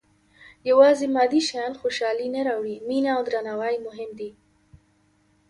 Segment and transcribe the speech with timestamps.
[0.69, 4.29] •یوازې مادي شیان خوشالي نه راوړي، مینه او درناوی مهم دي.